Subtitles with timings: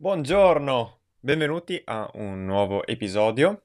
[0.00, 3.62] Buongiorno, benvenuti a un nuovo episodio.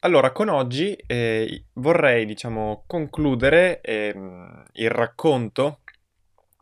[0.00, 5.80] Allora, con oggi eh, vorrei, diciamo, concludere ehm, il racconto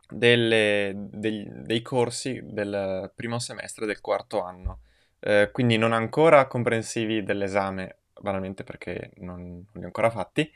[0.09, 4.79] delle- dei, dei corsi del primo semestre del quarto anno,
[5.27, 10.51] Eh, quindi non ancora comprensivi dell'esame, banalmente perché non, non li ho ancora fatti,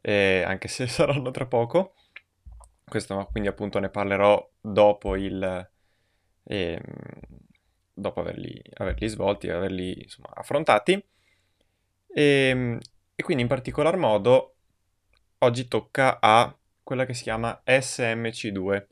[0.00, 1.94] eh, anche se saranno tra poco.
[2.84, 5.68] Questo, quindi appunto ne parlerò dopo il,
[6.44, 6.80] ehm,
[7.98, 11.02] dopo averli, averli svolti, averli insomma, affrontati.
[12.06, 12.78] E,
[13.14, 14.54] e quindi in particolar modo
[15.38, 18.86] oggi tocca a quella che si chiama SMC2.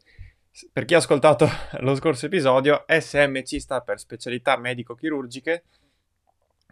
[0.73, 1.49] Per chi ha ascoltato
[1.81, 5.65] lo scorso episodio, SMC sta per specialità medico-chirurgiche,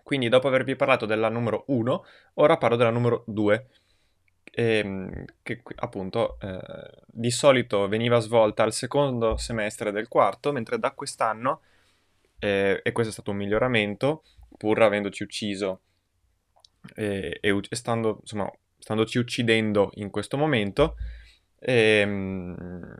[0.03, 3.67] quindi dopo avervi parlato della numero 1, ora parlo della numero 2,
[4.53, 6.61] ehm, che appunto eh,
[7.07, 11.61] di solito veniva svolta al secondo semestre del quarto, mentre da quest'anno
[12.45, 14.25] eh, e questo è stato un miglioramento,
[14.59, 15.81] pur avendoci ucciso
[16.95, 20.97] e, e, e stando, insomma, standoci uccidendo in questo momento,
[21.61, 22.95] ehm,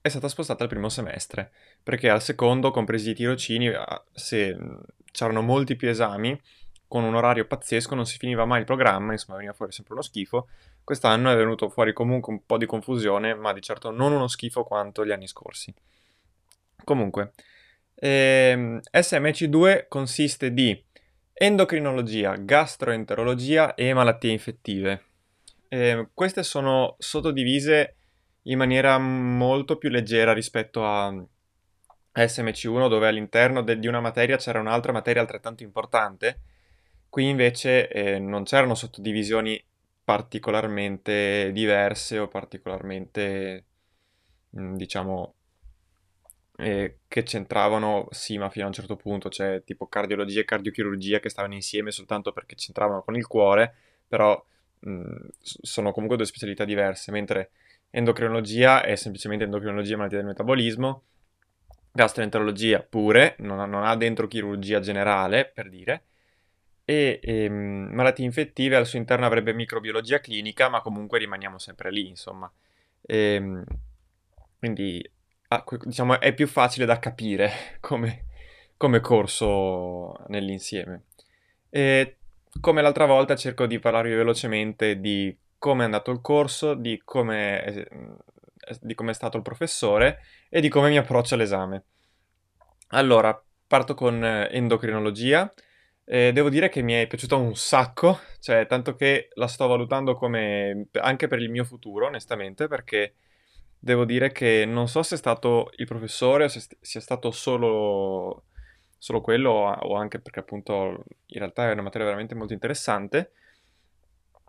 [0.00, 1.52] è stata spostata al primo semestre,
[1.82, 3.70] perché al secondo, compresi i tirocini,
[4.12, 4.56] se
[5.12, 6.40] c'erano molti più esami,
[6.88, 10.02] con un orario pazzesco, non si finiva mai il programma, insomma veniva fuori sempre uno
[10.02, 10.48] schifo.
[10.82, 14.62] Quest'anno è venuto fuori comunque un po' di confusione, ma di certo non uno schifo
[14.62, 15.74] quanto gli anni scorsi.
[16.84, 17.32] Comunque,
[17.96, 20.84] eh, SMC2 consiste di
[21.32, 25.04] endocrinologia, gastroenterologia e malattie infettive.
[25.68, 27.96] Eh, queste sono sottodivise
[28.42, 31.12] in maniera molto più leggera rispetto a
[32.12, 36.40] SMC1 dove all'interno de- di una materia c'era un'altra materia altrettanto importante.
[37.08, 39.62] Qui invece eh, non c'erano sottodivisioni
[40.04, 43.64] particolarmente diverse o particolarmente,
[44.50, 45.35] diciamo,
[46.58, 51.20] eh, che c'entravano, sì, ma fino a un certo punto, cioè tipo cardiologia e cardiochirurgia
[51.20, 53.74] che stavano insieme soltanto perché c'entravano con il cuore,
[54.08, 54.42] però
[54.80, 57.50] mh, sono comunque due specialità diverse, mentre
[57.90, 61.02] endocrinologia è semplicemente endocrinologia e malattia del metabolismo,
[61.92, 66.04] gastroenterologia pure, non ha, non ha dentro chirurgia generale, per dire,
[66.84, 71.90] e, e ehm, malattie infettive al suo interno avrebbe microbiologia clinica, ma comunque rimaniamo sempre
[71.90, 72.50] lì, insomma.
[73.02, 73.64] E, ehm,
[74.58, 75.02] quindi
[75.48, 78.24] ah, diciamo, è più facile da capire come,
[78.76, 81.04] come corso nell'insieme.
[81.70, 82.16] E
[82.60, 87.62] come l'altra volta cerco di parlarvi velocemente di come è andato il corso, di come
[87.62, 87.86] è,
[88.80, 91.84] di come è stato il professore e di come mi approccio all'esame.
[92.88, 95.52] Allora, parto con endocrinologia.
[96.08, 100.14] Eh, devo dire che mi è piaciuta un sacco, cioè tanto che la sto valutando
[100.14, 103.14] come anche per il mio futuro, onestamente, perché
[103.78, 108.44] devo dire che non so se è stato il professore o se sia stato solo,
[108.98, 113.32] solo quello o anche perché appunto in realtà è una materia veramente molto interessante,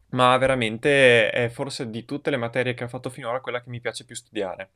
[0.10, 3.82] ma veramente è forse di tutte le materie che ho fatto finora quella che mi
[3.82, 4.72] piace più studiare.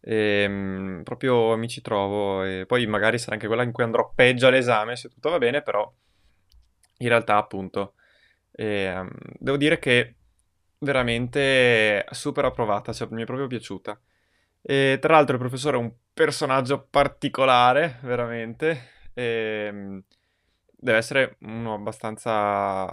[0.00, 4.12] E, ehm, proprio mi ci trovo e poi magari sarà anche quella in cui andrò
[4.14, 5.92] peggio all'esame se tutto va bene, però
[6.98, 7.94] in realtà appunto
[8.52, 9.04] eh,
[9.38, 10.14] devo dire che
[10.78, 13.98] veramente super approvata, cioè mi è proprio piaciuta.
[14.62, 18.90] E tra l'altro il professore è un personaggio particolare, veramente.
[19.14, 20.02] E, ehm,
[20.78, 22.86] deve essere uno abbastanza,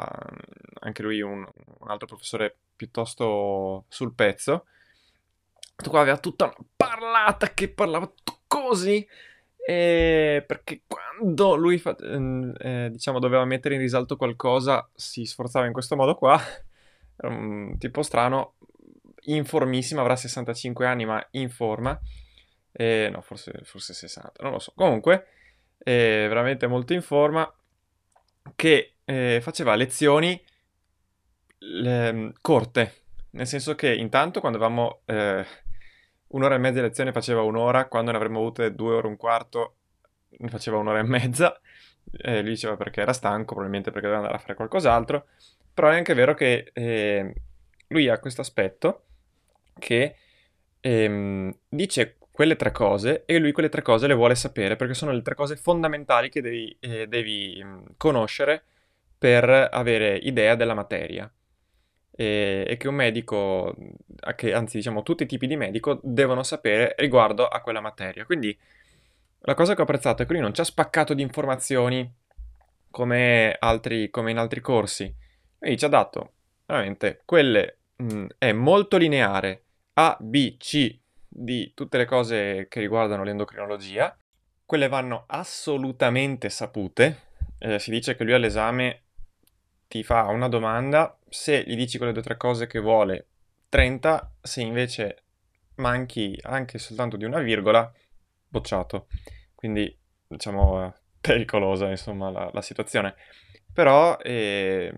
[0.79, 1.45] anche lui un,
[1.79, 4.65] un altro professore piuttosto sul pezzo.
[5.75, 8.11] Questo qua aveva tutta una parlata che parlava
[8.47, 9.05] così.
[9.65, 15.71] E perché quando lui fa, eh, diciamo doveva mettere in risalto qualcosa si sforzava in
[15.71, 16.38] questo modo qua
[17.28, 18.56] un tipo strano,
[19.25, 22.00] informissimo, avrà 65 anni ma in forma,
[22.72, 25.28] eh, no forse, forse 60, non lo so, comunque
[25.80, 27.52] eh, veramente molto in forma,
[28.56, 30.42] che eh, faceva lezioni
[31.60, 32.94] le, corte,
[33.31, 35.46] nel senso che intanto quando avevamo eh,
[36.28, 39.18] un'ora e mezza di lezione faceva un'ora, quando ne avremmo avute due ore e un
[39.18, 39.75] quarto
[40.30, 41.60] ne faceva un'ora e mezza,
[42.12, 45.28] eh, lui diceva perché era stanco, probabilmente perché doveva andare a fare qualcos'altro,
[45.74, 47.34] però è anche vero che eh,
[47.88, 49.06] lui ha questo aspetto
[49.80, 50.16] che
[50.80, 55.12] ehm, dice quelle tre cose e lui quelle tre cose le vuole sapere perché sono
[55.12, 58.64] le tre cose fondamentali che devi, eh, devi mm, conoscere
[59.18, 61.31] per avere idea della materia
[62.16, 63.75] e, e che un medico,
[64.36, 68.25] che, anzi diciamo tutti i tipi di medico, devono sapere riguardo a quella materia.
[68.25, 68.58] Quindi
[69.40, 72.12] la cosa che ho apprezzato è che lui non ci ha spaccato di informazioni
[72.90, 75.14] come, altri, come in altri corsi,
[75.68, 76.33] lui ci ha dato
[76.65, 79.63] veramente quelle, mh, mm, è molto lineare,
[79.94, 84.15] A, B, C, di tutte le cose che riguardano l'endocrinologia,
[84.65, 87.31] quelle vanno assolutamente sapute.
[87.57, 89.04] Eh, si dice che lui all'esame
[89.88, 93.27] ti fa una domanda, se gli dici quelle due o tre cose che vuole,
[93.69, 95.24] 30, se invece
[95.75, 97.92] manchi anche soltanto di una virgola,
[98.48, 99.07] bocciato.
[99.56, 99.95] Quindi,
[100.27, 103.15] diciamo, pericolosa, insomma, la, la situazione.
[103.71, 104.94] Però eh,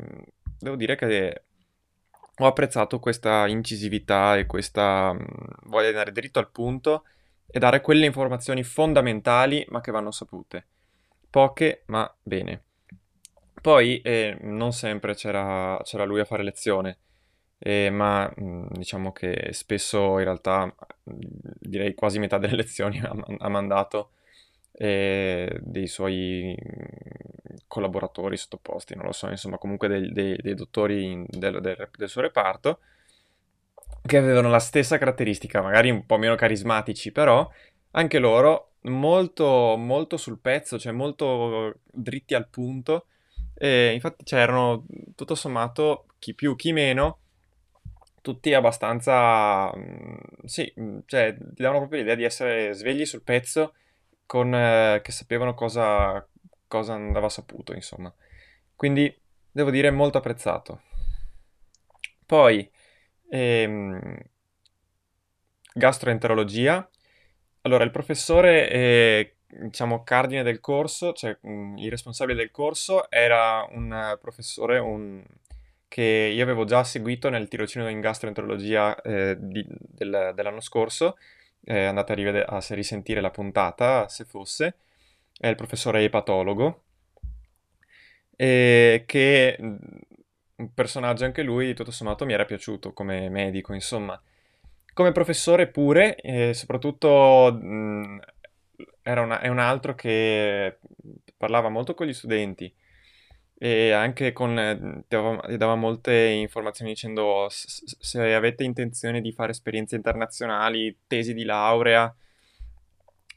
[0.59, 1.43] devo dire che
[2.37, 5.25] ho apprezzato questa incisività e questa mh,
[5.63, 7.03] voglia di andare dritto al punto
[7.47, 10.67] e dare quelle informazioni fondamentali ma che vanno sapute.
[11.29, 12.63] Poche ma bene.
[13.61, 16.99] Poi eh, non sempre c'era, c'era, lui a fare lezione,
[17.57, 20.73] eh, ma mh, diciamo che spesso in realtà
[21.03, 24.11] direi quasi metà delle lezioni ha, ha mandato
[24.77, 26.55] eh, dei suoi
[27.67, 32.09] collaboratori sottoposti, non lo so, insomma comunque dei, dei, dei dottori in, del, del, del
[32.09, 32.79] suo reparto
[34.05, 37.49] che avevano la stessa caratteristica, magari un po' meno carismatici, però
[37.91, 43.07] anche loro molto, molto sul pezzo, cioè molto dritti al punto
[43.55, 44.85] e infatti c'erano,
[45.15, 47.19] tutto sommato, chi più, chi meno,
[48.21, 49.71] tutti abbastanza...
[49.75, 53.73] Mm, sì, mm, cioè, ti davano proprio l'idea di essere svegli sul pezzo,
[54.25, 56.25] con, eh, che sapevano cosa,
[56.67, 58.13] cosa andava saputo, insomma.
[58.75, 59.13] Quindi,
[59.51, 60.81] devo dire, molto apprezzato.
[62.25, 62.69] Poi,
[63.29, 64.17] ehm,
[65.73, 66.89] gastroenterologia.
[67.61, 73.65] Allora, il professore eh, diciamo, cardine del corso, cioè mm, il responsabile del corso era
[73.71, 75.23] un professore un,
[75.87, 81.17] che io avevo già seguito nel tirocinio in gastroenterologia eh, di, del, dell'anno scorso,
[81.65, 84.75] eh, andate a, rivede- a risentire la puntata, se fosse,
[85.37, 86.83] è il professore epatologo,
[88.35, 89.75] e che mm,
[90.57, 94.19] un personaggio anche lui, tutto sommato, mi era piaciuto come medico, insomma.
[94.93, 98.17] Come professore pure, e soprattutto mh, mm,
[99.01, 100.79] era una, è un altro che
[101.37, 102.73] parlava molto con gli studenti
[103.57, 109.95] e anche con, eh, dava, dava molte informazioni dicendo se avete intenzione di fare esperienze
[109.95, 112.13] internazionali, tesi di laurea,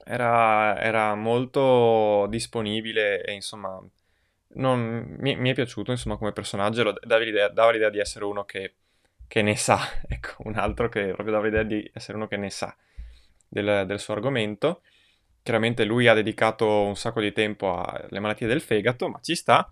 [0.04, 3.80] era, era molto disponibile e insomma
[4.54, 8.24] non, mi, mi, è piaciuto insomma come personaggio, lo, dava, l'idea, dava l'idea di essere
[8.24, 8.74] uno che,
[9.26, 9.78] che, ne sa,
[10.08, 12.74] ecco, un altro che proprio dava l'idea di essere uno che ne sa
[13.48, 14.82] del, del suo argomento
[15.48, 19.70] chiaramente lui ha dedicato un sacco di tempo alle malattie del fegato, ma ci sta.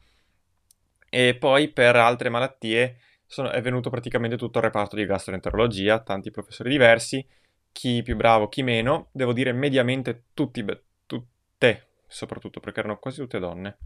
[1.08, 6.30] E poi per altre malattie sono, è venuto praticamente tutto il reparto di gastroenterologia, tanti
[6.30, 7.26] professori diversi,
[7.72, 9.08] chi più bravo, chi meno.
[9.12, 10.64] Devo dire mediamente tutti,
[11.06, 13.78] tutte, soprattutto perché erano quasi tutte donne,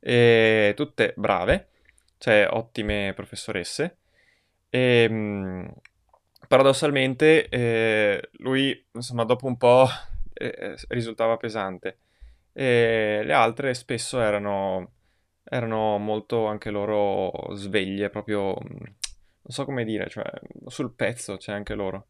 [0.00, 1.68] e tutte brave,
[2.18, 3.98] cioè ottime professoresse.
[4.70, 5.72] E, ehm,
[6.48, 9.86] paradossalmente eh, lui, insomma, dopo un po'
[10.34, 11.98] eh, risultava pesante.
[12.52, 14.92] E le altre spesso erano,
[15.48, 18.96] erano molto anche loro sveglie, proprio, non
[19.46, 20.24] so come dire, cioè
[20.66, 22.08] sul pezzo c'è anche loro.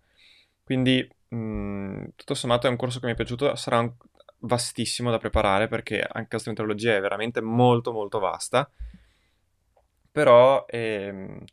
[0.64, 3.92] Quindi, mh, tutto sommato è un corso che mi è piaciuto, sarà un,
[4.40, 8.70] vastissimo da preparare perché anche gastroenterologia è veramente molto molto vasta,
[10.12, 11.44] però ehm,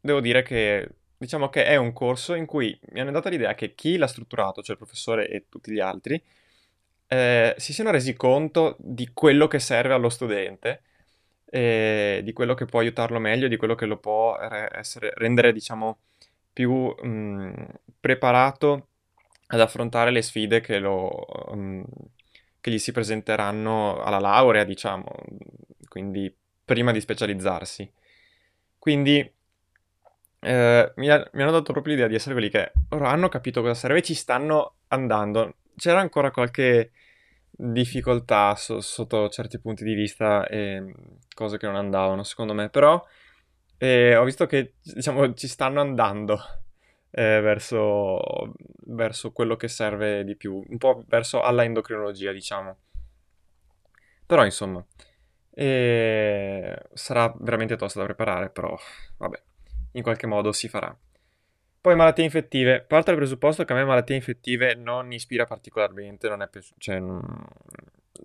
[0.00, 3.74] devo dire che diciamo che è un corso in cui mi hanno dato l'idea che
[3.74, 6.22] chi l'ha strutturato, cioè il professore e tutti gli altri,
[7.12, 10.82] eh, si siano resi conto di quello che serve allo studente,
[11.46, 15.98] eh, di quello che può aiutarlo meglio, di quello che lo può essere, rendere, diciamo,
[16.52, 17.52] più mh, mm,
[17.98, 18.88] preparato
[19.48, 21.82] ad affrontare le sfide che, lo, mh,
[22.60, 25.12] che gli si presenteranno alla laurea, diciamo,
[25.88, 26.32] quindi
[26.64, 27.92] prima di specializzarsi.
[28.78, 29.18] Quindi
[30.42, 33.62] eh, mi, ha, mi, hanno dato proprio l'idea di essere quelli che ora hanno capito
[33.62, 35.54] cosa serve e ci stanno andando.
[35.80, 36.90] C'era ancora qualche
[37.48, 40.94] difficoltà so, sotto certi punti di vista e
[41.34, 43.02] cose che non andavano, secondo me, però
[43.78, 46.38] eh, ho visto che diciamo ci stanno andando
[47.12, 48.52] eh, verso,
[48.88, 52.76] verso quello che serve di più, un po' verso alla endocrinologia, diciamo.
[54.26, 54.84] Però insomma,
[55.54, 58.76] eh, sarà veramente tosta da preparare, però
[59.16, 59.42] vabbè
[59.92, 60.94] in qualche modo si farà.
[61.80, 62.82] Poi malattie infettive.
[62.82, 67.00] Parto dal presupposto che a me malattie infettive non ispira particolarmente, non è piaci- cioè,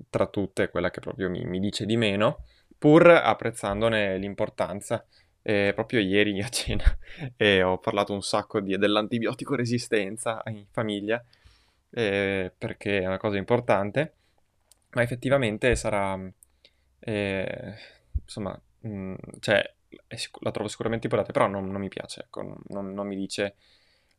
[0.09, 2.45] tra tutte quella che proprio mi, mi dice di meno,
[2.77, 5.05] pur apprezzandone l'importanza.
[5.47, 6.83] E proprio ieri a cena
[7.37, 11.23] e ho parlato un sacco di- dell'antibiotico resistenza in famiglia,
[11.91, 14.13] eh, perché è una cosa importante,
[14.93, 16.19] ma effettivamente sarà,
[16.99, 17.75] eh,
[18.23, 19.74] insomma, mh, cioè,
[20.41, 23.55] la trovo sicuramente importante, però non, non mi piace, ecco, non, non- mi dice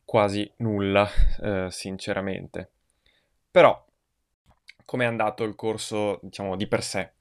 [0.05, 1.09] quasi nulla,
[1.43, 2.71] eh, sinceramente.
[3.51, 3.85] Però,
[4.85, 7.13] come è andato il corso, diciamo, di per sé?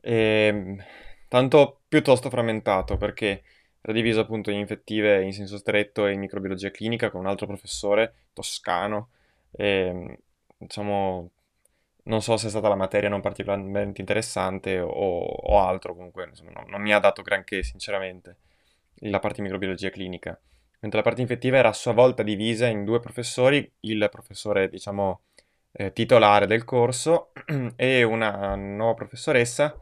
[0.00, 0.82] Ehm,
[1.28, 3.42] tanto piuttosto frammentato, perché
[3.80, 7.46] era diviso appunto in infettive in senso stretto e in microbiologia clinica con un altro
[7.46, 9.10] professore toscano.
[9.52, 10.18] E,
[10.56, 11.30] diciamo,
[12.10, 16.50] non so se è stata la materia non particolarmente interessante o, o altro, comunque, insomma,
[16.50, 18.36] no- non mi ha dato granché, sinceramente,
[19.02, 20.38] la parte di microbiologia clinica.
[20.80, 25.22] Mentre la parte infettiva era a sua volta divisa in due professori, il professore, diciamo,
[25.72, 27.32] eh, titolare del corso
[27.76, 29.80] e una nuova professoressa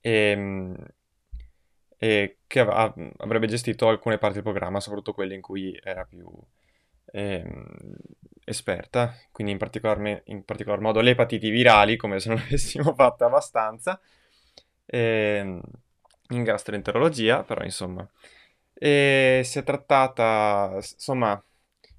[0.00, 0.74] ehm,
[1.96, 6.26] e che av- avrebbe gestito alcune parti del programma, soprattutto quelle in cui era più
[7.14, 7.64] ehm,
[8.44, 13.24] esperta, quindi in particolar, in particolar modo le epatiti virali, come se non avessimo fatto
[13.24, 14.00] abbastanza,
[14.86, 15.60] ehm,
[16.30, 18.06] in gastroenterologia, però insomma.
[18.74, 21.42] E si è trattata, insomma,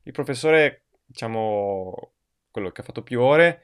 [0.04, 2.12] il professore, diciamo,
[2.52, 3.64] quello che ha fatto più ore,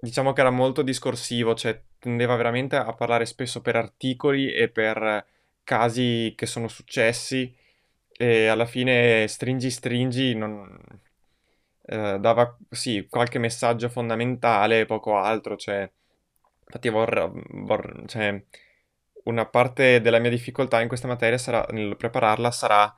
[0.00, 5.24] diciamo che era molto discorsivo, cioè tendeva veramente a parlare spesso per articoli e per
[5.64, 7.54] casi che sono successi
[8.18, 10.78] e alla fine stringi stringi non,
[11.86, 15.90] eh, dava sì qualche messaggio fondamentale, poco altro, cioè
[16.64, 17.30] infatti vorrei,
[17.64, 18.42] vor- cioè,
[19.24, 22.94] una parte della mia difficoltà in questa materia sarà, nel prepararla sarà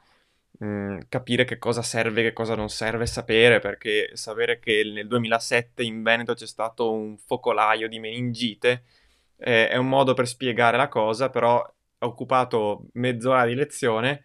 [0.58, 5.82] mh, capire che cosa serve, che cosa non serve sapere, perché sapere che nel 2007
[5.82, 8.84] in Veneto c'è stato un focolaio di meningite
[9.38, 14.24] eh, è un modo per spiegare la cosa, però ha occupato mezz'ora di lezione,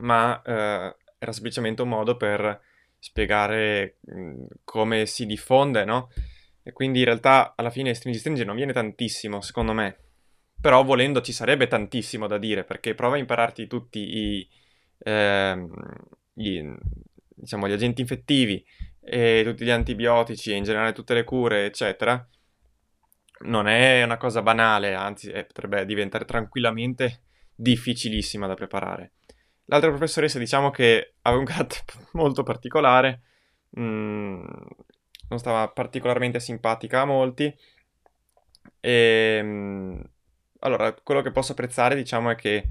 [0.00, 2.60] ma eh, era semplicemente un modo per
[2.98, 6.10] spiegare mh, come si diffonde, no?
[6.62, 9.96] E quindi in realtà alla fine stringi stringi non viene tantissimo, secondo me.
[10.60, 14.48] Però volendo ci sarebbe tantissimo da dire, perché prova a impararti tutti i,
[14.98, 15.72] ehm,
[16.34, 16.74] i,
[17.34, 18.62] diciamo, gli agenti infettivi
[19.00, 22.28] e tutti gli antibiotici e in generale tutte le cure, eccetera.
[23.42, 27.22] Non è una cosa banale, anzi eh, potrebbe diventare tranquillamente
[27.54, 29.12] difficilissima da preparare.
[29.70, 33.22] L'altra professoressa diciamo che aveva un carattere molto particolare,
[33.78, 34.44] mm,
[35.28, 37.56] non stava particolarmente simpatica a molti
[38.80, 39.38] e,
[40.60, 42.68] allora, quello che posso apprezzare, diciamo, è che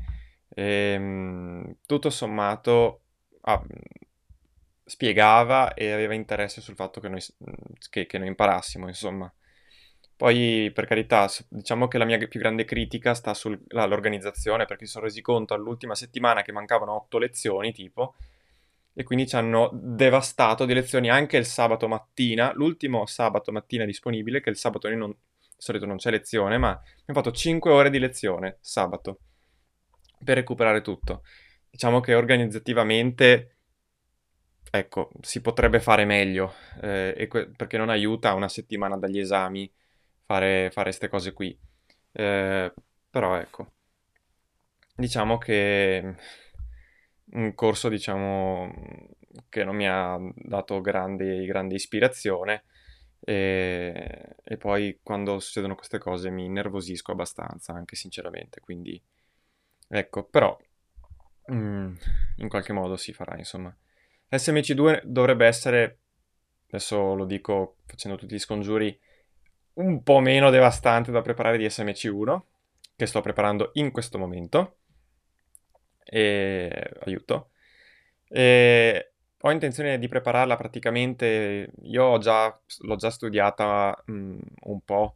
[0.50, 3.02] ehm, tutto sommato
[3.42, 3.64] ah,
[4.84, 7.22] spiegava e aveva interesse sul fatto che noi,
[7.90, 9.32] che, che noi imparassimo, insomma.
[10.20, 15.06] Poi, per carità, diciamo che la mia più grande critica sta sull'organizzazione, perché si sono
[15.06, 18.16] resi conto all'ultima settimana che mancavano otto lezioni, tipo,
[18.94, 24.42] e quindi ci hanno devastato di lezioni anche il sabato mattina, l'ultimo sabato mattina disponibile,
[24.42, 25.16] che il sabato non, di
[25.56, 29.20] solito non c'è lezione, ma abbiamo fatto 5 ore di lezione sabato
[30.22, 31.24] per recuperare tutto.
[31.70, 33.56] Diciamo che organizzativamente,
[34.70, 39.72] ecco, si potrebbe fare meglio, eh, que- perché non aiuta una settimana dagli esami
[40.30, 41.58] fare queste cose qui.
[42.12, 42.74] Eh,
[43.10, 43.74] però ecco,
[44.96, 46.16] diciamo che
[47.32, 48.72] un corso, diciamo,
[49.50, 52.64] che non mi ha dato grande, grande ispirazione
[53.20, 59.02] e, e poi quando succedono queste cose mi innervosisco abbastanza, anche sinceramente, quindi
[59.88, 60.58] ecco, però
[61.52, 61.96] mm,
[62.38, 63.76] in qualche modo si farà, insomma.
[64.30, 66.00] SMC2 dovrebbe essere,
[66.68, 69.00] adesso lo dico facendo tutti gli scongiuri,
[69.74, 72.42] un po' meno devastante da preparare di SMC1,
[72.96, 74.78] che sto preparando in questo momento.
[76.04, 77.52] E aiuto.
[78.28, 85.16] E ho intenzione di prepararla praticamente, io già, l'ho già studiata mh, un po'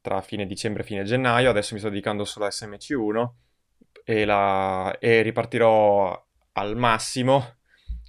[0.00, 3.28] tra fine dicembre e fine gennaio, adesso mi sto dedicando solo a SMC1
[4.04, 7.56] e, la, e ripartirò al massimo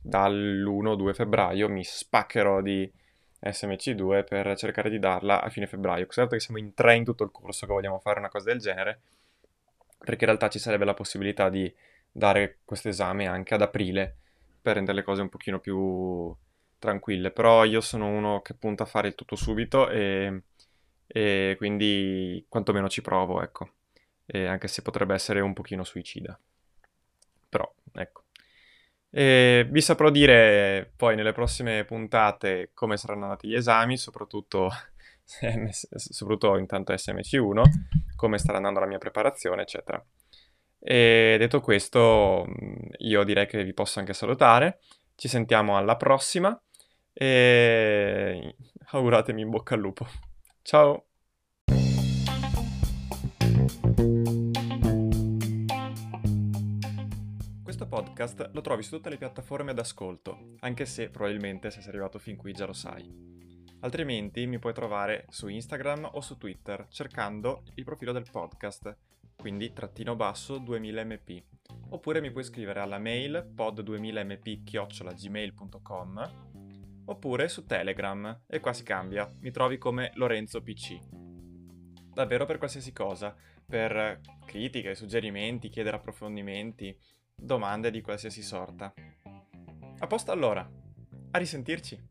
[0.02, 2.92] dall'1-2 febbraio, mi spaccherò di
[3.42, 6.08] SMC2 per cercare di darla a fine febbraio.
[6.08, 8.60] Certo che siamo in tre in tutto il corso che vogliamo fare una cosa del
[8.60, 9.00] genere,
[9.98, 11.74] perché in realtà ci sarebbe la possibilità di
[12.12, 14.16] dare questo esame anche ad aprile
[14.62, 16.36] per rendere le cose un pochino più
[16.80, 20.44] tranquille, però io sono uno che punta a fare il tutto subito e,
[21.08, 23.72] e quindi quantomeno ci provo, ecco,
[24.26, 26.40] e anche se potrebbe essere un pochino suicida.
[27.50, 28.24] Però, ecco.
[29.12, 34.70] E vi saprò dire poi nelle prossime puntate come saranno andati gli esami, soprattutto,
[35.96, 37.62] soprattutto intanto SMC1,
[38.16, 40.04] come starà andando la mia preparazione, eccetera.
[40.80, 42.46] E detto questo,
[43.00, 44.80] io direi che vi posso anche salutare.
[45.16, 46.60] Ci sentiamo alla prossima
[47.14, 48.56] e
[48.92, 50.08] auguratemi in bocca al lupo.
[50.62, 51.09] Ciao!
[57.90, 62.38] Podcast lo trovi su tutte le piattaforme d'ascolto, anche se probabilmente se sei arrivato fin
[62.38, 63.12] qui già lo sai.
[63.80, 68.96] Altrimenti mi puoi trovare su Instagram o su Twitter cercando il profilo del podcast,
[69.36, 71.44] quindi trattino basso 2000mp.
[71.90, 76.48] Oppure mi puoi scrivere alla mail pod2000mp-gmail.com
[77.06, 81.00] oppure su Telegram e qua si cambia, mi trovi come Lorenzo PC.
[82.14, 86.96] Davvero per qualsiasi cosa, per critiche, suggerimenti, chiedere approfondimenti,
[87.40, 88.94] domande di qualsiasi sorta.
[90.00, 90.70] A posto allora,
[91.32, 92.08] a risentirci!